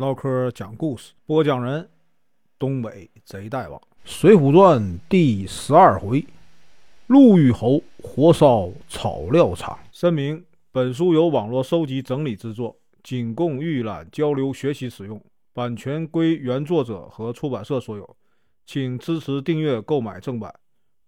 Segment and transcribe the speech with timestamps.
[0.00, 1.86] 唠嗑讲故事，播讲人：
[2.58, 4.80] 东北贼大王，《水浒传》
[5.10, 6.24] 第十二回：
[7.08, 9.78] 陆虞侯火烧草料场。
[9.92, 10.42] 声明：
[10.72, 15.20] 本书由网络收集整理制作，仅供预览、交流、学习使用，
[15.52, 18.16] 版权归原作者和出版社所有，
[18.64, 20.50] 请支持订阅、购买正版。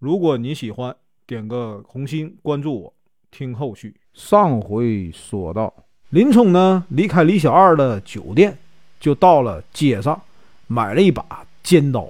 [0.01, 0.95] 如果你喜欢，
[1.27, 2.95] 点个红心，关注我，
[3.31, 3.97] 听后续。
[4.13, 5.73] 上回说到，
[6.11, 8.59] 林冲呢离开李小二的酒店。
[9.03, 10.23] 就到了街上，
[10.69, 12.09] 买了一把尖刀，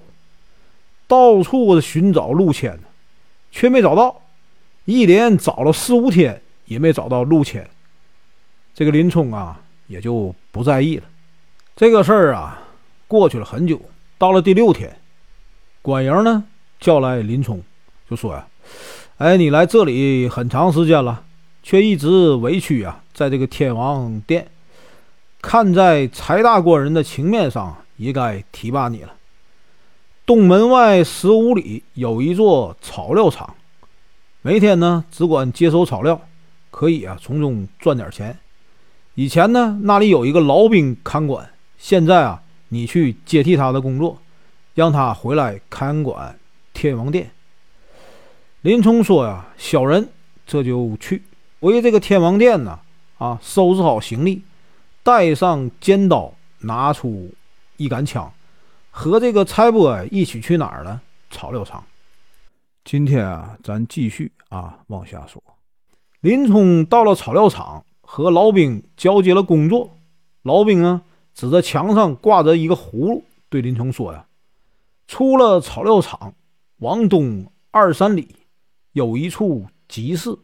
[1.06, 2.78] 到处的寻找陆谦，
[3.50, 4.20] 却没找到，
[4.84, 7.66] 一连找了四五天也没找到陆谦。
[8.74, 11.04] 这个林冲啊，也就不在意了。
[11.74, 12.62] 这个事儿啊，
[13.08, 13.80] 过去了很久，
[14.18, 14.94] 到了第六天，
[15.80, 16.44] 管营呢
[16.78, 17.62] 叫来林冲，
[18.10, 18.46] 就说呀
[19.16, 21.24] ：“哎，你来这里很长时间了，
[21.62, 24.46] 却一直委屈啊，在这个天王殿。”
[25.42, 29.12] 看在柴大官人的情面上，也该提拔你了。
[30.24, 33.54] 东门外十五里有一座草料场，
[34.40, 36.18] 每天呢只管接收草料，
[36.70, 38.38] 可以啊从中赚点钱。
[39.16, 44.18] 以前呢那里有一个老兵看管，现在啊你去接替他的工作，
[44.74, 46.38] 让他回来看管
[46.72, 47.32] 天王殿。
[48.62, 50.08] 林冲说呀：“小人
[50.46, 51.24] 这就去
[51.58, 52.78] 回这个天王殿呢，
[53.18, 54.42] 啊收拾好行李。”
[55.02, 57.28] 带上尖刀，拿出
[57.76, 58.32] 一杆枪，
[58.90, 61.00] 和这个蔡波一起去哪儿了？
[61.30, 61.84] 草料场。
[62.84, 65.42] 今天啊，咱继续啊往下说。
[66.20, 69.96] 林冲到了草料场，和老兵交接了工作。
[70.42, 71.02] 老兵啊，
[71.34, 74.26] 指着墙上挂着一个葫芦，对林冲说呀
[75.08, 76.34] ：“出了草料场，
[76.78, 78.36] 往东二三里，
[78.92, 80.38] 有一处集市。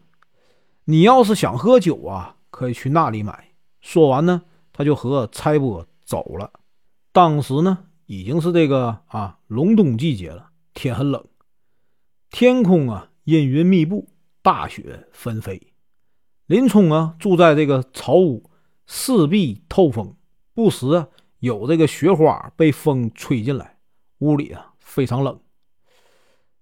[0.83, 3.45] 你要是想喝酒啊，可以去那里买。”
[3.79, 4.41] 说完呢。
[4.79, 6.49] 他就和蔡波走了。
[7.11, 11.21] 当时呢，已经是这个啊隆冬季节了，天很冷，
[12.29, 14.07] 天空啊阴云密布，
[14.41, 15.73] 大雪纷飞。
[16.45, 18.49] 林冲啊住在这个草屋，
[18.87, 20.15] 四壁透风，
[20.53, 23.79] 不时啊有这个雪花被风吹进来，
[24.19, 25.37] 屋里啊非常冷。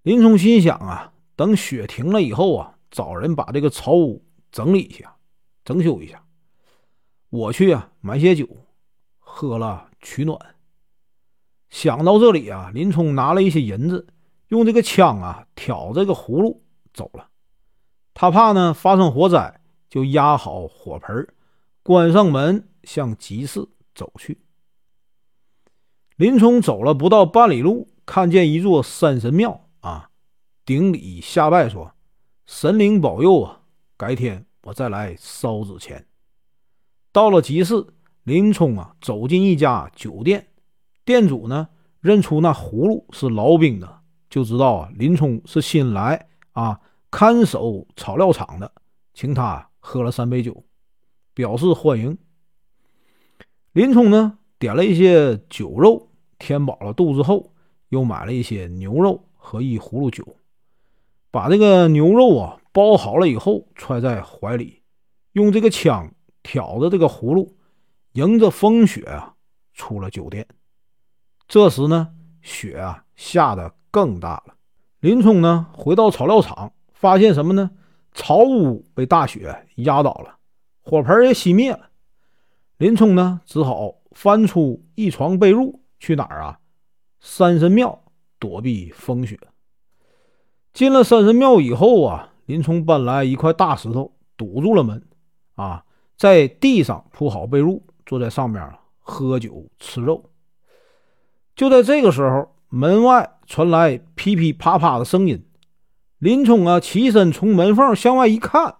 [0.02, 5.14] 林冲心想啊，等雪停了以后啊，找人把这个草屋整理一下，
[5.64, 6.20] 整修一下。
[7.30, 8.48] 我去啊，买些酒，
[9.18, 10.38] 喝了取暖。
[11.68, 14.06] 想到这里啊，林冲拿了一些银子，
[14.48, 16.62] 用这个枪啊挑这个葫芦
[16.94, 17.28] 走了。
[18.14, 21.28] 他怕呢发生火灾，就压好火盆，
[21.82, 24.40] 关上门，向集市走去。
[26.16, 30.10] 林冲走了不到半里路，看见一座山神庙啊，
[30.64, 31.92] 顶礼下拜说
[32.46, 33.60] ：“神灵保佑啊，
[33.98, 36.06] 改天我再来烧纸钱。”
[37.10, 37.86] 到了集市，
[38.24, 40.46] 林冲啊走进一家酒店，
[41.04, 41.68] 店主呢
[42.00, 46.78] 认出那葫芦是老兵的，就知道啊林冲是新来啊
[47.10, 48.70] 看守草料场的，
[49.14, 50.64] 请他喝了三杯酒，
[51.32, 52.16] 表示欢迎。
[53.72, 57.54] 林冲呢点了一些酒肉，填饱了肚子后，
[57.88, 60.36] 又买了一些牛肉和一葫芦酒，
[61.30, 64.82] 把这个牛肉啊包好了以后揣在怀里，
[65.32, 66.12] 用这个枪。
[66.48, 67.58] 挑着这个葫芦，
[68.12, 69.34] 迎着风雪啊，
[69.74, 70.48] 出了酒店。
[71.46, 72.08] 这时呢，
[72.40, 74.54] 雪啊下的更大了。
[75.00, 77.70] 林冲呢，回到草料场，发现什么呢？
[78.14, 80.38] 草屋被大雪压倒了，
[80.80, 81.90] 火盆也熄灭了。
[82.78, 86.58] 林冲呢，只好翻出一床被褥，去哪儿啊？
[87.20, 88.04] 山神庙
[88.38, 89.38] 躲避风雪。
[90.72, 95.06] 进了山神庙以后啊，林冲搬来一块大石头堵住了门，
[95.54, 95.84] 啊。
[96.18, 98.60] 在地上铺好被褥，坐在上面
[98.98, 100.30] 喝酒吃肉。
[101.54, 105.46] 就在这个时候，门外传来噼噼啪啪的声音。
[106.18, 108.78] 林冲啊，起身从门缝向外一看，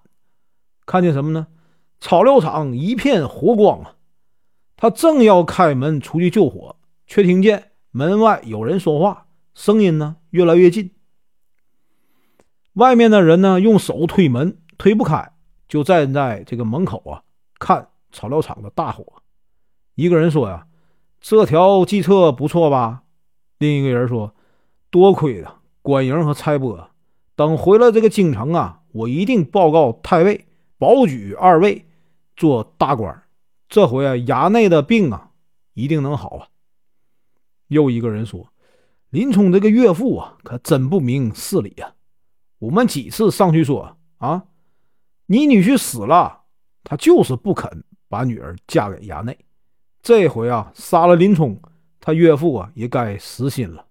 [0.84, 1.46] 看见什么呢？
[2.00, 3.94] 草料场一片火光啊！
[4.76, 6.74] 他正要开门出去救火，
[7.06, 10.90] 却听见门外有人说话，声音呢越来越近。
[12.72, 15.32] 外面的人呢用手推门，推不开，
[15.68, 17.22] 就站在这个门口啊。
[17.58, 19.04] 看草料场的大火，
[19.94, 20.66] 一个人说呀
[21.20, 23.02] ：“这条计策不错吧？”
[23.58, 24.34] 另一个人说
[24.90, 26.90] ：“多亏了关营和蔡波，
[27.34, 30.46] 等回了这个京城啊，我一定报告太尉，
[30.78, 31.84] 保举二位
[32.36, 33.22] 做大官。
[33.68, 35.30] 这回啊，衙内的病啊，
[35.74, 36.48] 一定能好啊。”
[37.68, 38.52] 又一个人说
[39.10, 41.92] ：“林冲这个岳父啊，可真不明事理啊！
[42.60, 44.46] 我们几次上去说啊，
[45.26, 46.36] 你女婿死了。”
[46.90, 49.36] 他就是不肯把女儿嫁给衙内，
[50.00, 51.60] 这回啊，杀了林冲，
[52.00, 53.84] 他岳父啊也该死心了。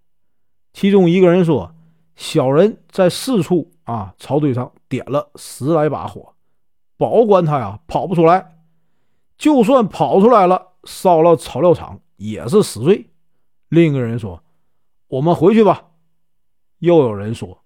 [0.73, 1.71] 其中一个人说
[2.17, 6.33] ：“小人在四处啊草堆上点了十来把火，
[6.97, 8.57] 保管他呀跑不出来。
[9.37, 13.11] 就算跑出来了，烧了草料场也是死罪。”
[13.69, 14.43] 另一个人说
[15.07, 15.85] ：“我们回去吧。”
[16.79, 17.63] 又有人说：“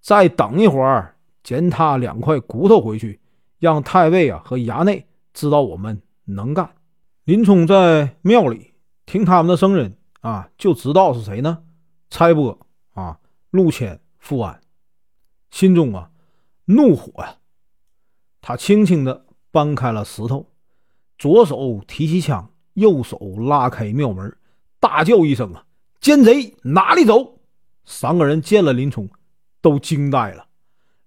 [0.00, 3.18] 再等一会儿，捡他两块骨头回去，
[3.58, 6.74] 让太尉啊和衙内知道我们能干。”
[7.24, 8.72] 林冲在庙里
[9.04, 11.62] 听他们的声音啊，就知道是谁呢？
[12.10, 12.58] 差拨
[12.94, 13.18] 啊，
[13.50, 14.60] 陆谦、富安，
[15.50, 16.10] 心中啊
[16.64, 17.36] 怒火呀。
[18.40, 20.46] 他轻轻的搬开了石头，
[21.18, 24.36] 左手提起枪，右手拉开庙门，
[24.80, 25.66] 大叫一声啊
[26.00, 27.40] ：“奸贼，哪里走！”
[27.84, 29.08] 三个人见了林冲，
[29.60, 30.46] 都惊呆了。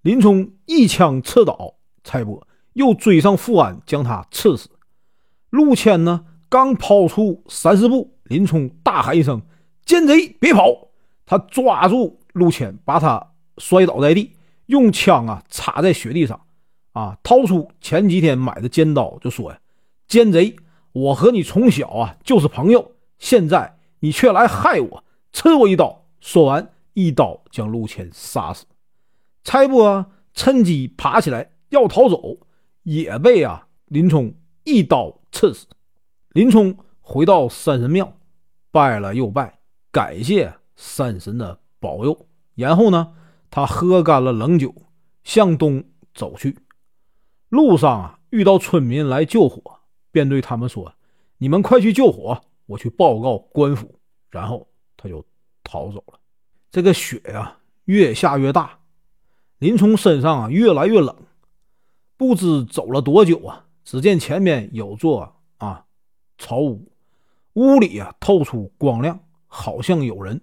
[0.01, 4.69] 林冲一枪刺倒蔡伯，又追上富安，将他刺死。
[5.49, 6.25] 陆谦呢？
[6.49, 9.41] 刚跑出三四步，林冲大喊一声
[9.85, 10.89] ：“奸贼，别跑！”
[11.25, 16.41] 他抓住陆谦，把他摔倒在地，用枪啊插在雪地上，
[16.91, 19.59] 啊，掏出前几天买的尖刀，就说：“呀，
[20.09, 20.57] 奸贼，
[20.91, 28.65] 我和你从小啊就是朋友，现在你却来害我，刺我一刀！”说完，一刀将陆谦杀死。
[29.45, 32.37] 差拨趁机爬起来要逃走，
[32.83, 34.33] 也被啊林冲
[34.63, 35.17] 一刀。
[35.33, 35.65] 刺死
[36.33, 38.17] 林冲，回到山神庙，
[38.69, 39.59] 拜了又拜，
[39.91, 42.27] 感谢山神的保佑。
[42.53, 43.13] 然后呢，
[43.49, 44.75] 他喝干了冷酒，
[45.23, 45.83] 向东
[46.13, 46.57] 走去。
[47.47, 49.79] 路上啊，遇到村民来救火，
[50.11, 50.93] 便对他们说
[51.39, 53.95] ：“你们快去救火，我去报告官府。”
[54.29, 55.25] 然后他就
[55.63, 56.19] 逃走了。
[56.69, 58.79] 这个雪呀，越下越大，
[59.59, 61.15] 林冲身上啊越来越冷，
[62.21, 63.65] 不知走了多久啊。
[63.83, 65.85] 只见前面有座啊
[66.37, 66.91] 草屋，
[67.53, 70.39] 屋里啊透出光亮，好像有人。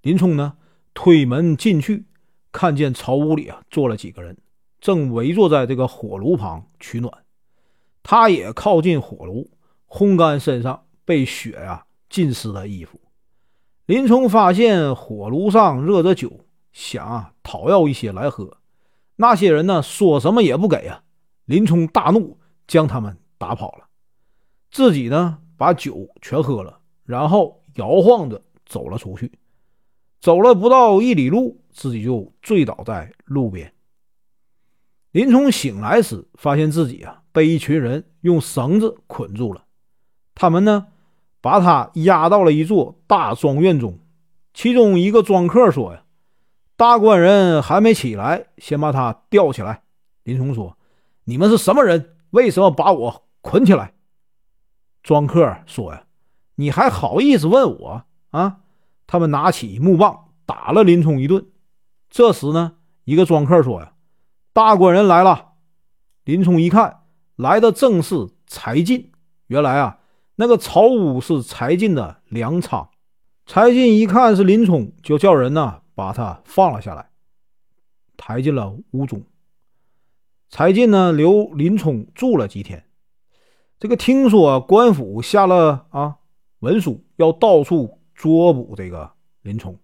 [0.00, 0.54] 林冲呢
[0.94, 2.06] 推门进去，
[2.50, 4.36] 看见草屋里啊坐了几个人，
[4.80, 7.12] 正围坐在这个火炉旁取暖。
[8.02, 9.48] 他也靠近火炉，
[9.86, 13.00] 烘干身上被雪呀浸湿的衣服。
[13.86, 16.40] 林冲发现火炉上热着酒，
[16.72, 18.56] 想啊讨要一些来喝。
[19.14, 21.04] 那些人呢说什么也不给啊。
[21.46, 22.38] 林冲大怒。
[22.68, 23.84] 将他们打跑了，
[24.70, 29.30] 自己呢把酒全喝了，然后摇晃着走了出去。
[30.20, 33.74] 走了不到一里路，自己就醉倒在路边。
[35.10, 39.64] 林冲醒来时，发现自己啊被一群人用绳子捆住了。
[40.34, 40.86] 他们呢
[41.42, 43.98] 把他押到了一座大庄院中。
[44.54, 46.04] 其中一个庄客说：“呀，
[46.76, 49.82] 大官人还没起来，先把他吊起来。”
[50.24, 50.78] 林冲说
[51.24, 53.92] ：“你们是什么人？”为什么把我捆起来？
[55.02, 56.04] 庄客说：“呀，
[56.54, 58.60] 你还好意思问我啊？”
[59.06, 61.46] 他们拿起木棒打了林冲一顿。
[62.08, 63.92] 这时呢，一个庄客说：“呀，
[64.54, 65.52] 大官人来了。”
[66.24, 67.02] 林冲一看，
[67.36, 69.12] 来的正是柴进。
[69.48, 69.98] 原来啊，
[70.36, 72.88] 那个草屋是柴进的粮仓。
[73.44, 77.10] 柴进一看是林冲，就叫人呢把他放了下来，
[78.16, 79.22] 抬进了屋中。
[80.52, 82.84] 柴进呢，留林冲住了几天。
[83.80, 86.18] 这个听说官府下了啊
[86.58, 89.78] 文书，要到处捉捕这个林冲。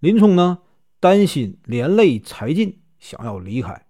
[0.00, 0.58] 林冲呢，
[0.98, 3.86] 担心连累柴进，想要离开。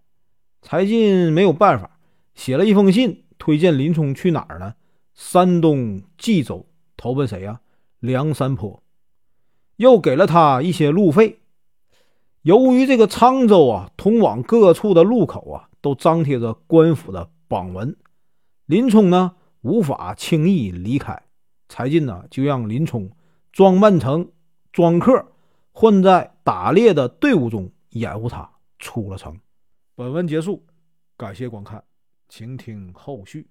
[0.60, 1.98] 柴进没有办法，
[2.34, 4.74] 写了一封信，推荐林冲去哪儿呢？
[5.14, 6.66] 山东冀州，
[6.98, 7.62] 投奔谁呀？
[7.98, 8.82] 梁山坡。
[9.76, 11.40] 又给了他一些路费。
[12.42, 15.69] 由于这个沧州啊，通往各处的路口啊。
[15.80, 17.96] 都张贴着官府的榜文，
[18.66, 21.22] 林冲呢无法轻易离开。
[21.68, 23.10] 柴进呢就让林冲
[23.52, 24.30] 装扮成
[24.72, 25.32] 庄客，
[25.72, 29.38] 混在打猎的队伍中掩护他出了城。
[29.94, 30.64] 本文结束，
[31.16, 31.82] 感谢观看，
[32.28, 33.48] 请听后续。